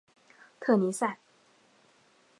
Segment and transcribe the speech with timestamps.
[0.59, 1.19] 特尼塞。